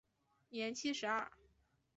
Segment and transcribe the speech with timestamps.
[0.49, 1.31] 年七十二。